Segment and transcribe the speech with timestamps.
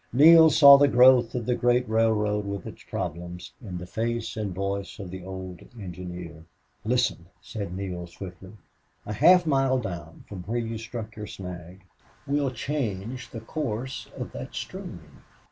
[0.11, 4.51] Neale saw the growth of the great railroad with its problems in the face and
[4.51, 6.43] voice of the old engineer.
[6.83, 8.53] "Listen," said Neale, swiftly.
[9.05, 11.83] "A half mile down from where you struck your snag
[12.25, 15.21] we'll change the course of that stream...